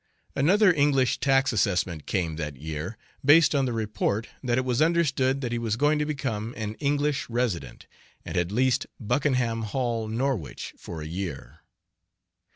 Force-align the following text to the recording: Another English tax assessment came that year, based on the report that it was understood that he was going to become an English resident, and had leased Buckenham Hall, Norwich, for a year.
Another 0.35 0.73
English 0.73 1.19
tax 1.19 1.53
assessment 1.53 2.07
came 2.07 2.35
that 2.37 2.55
year, 2.57 2.97
based 3.23 3.53
on 3.53 3.65
the 3.65 3.71
report 3.71 4.27
that 4.43 4.57
it 4.57 4.65
was 4.65 4.81
understood 4.81 5.41
that 5.41 5.51
he 5.51 5.59
was 5.59 5.75
going 5.75 5.99
to 5.99 6.07
become 6.07 6.55
an 6.57 6.73
English 6.79 7.29
resident, 7.29 7.85
and 8.25 8.35
had 8.35 8.51
leased 8.51 8.87
Buckenham 8.99 9.61
Hall, 9.61 10.07
Norwich, 10.07 10.73
for 10.75 11.03
a 11.03 11.07
year. 11.07 11.59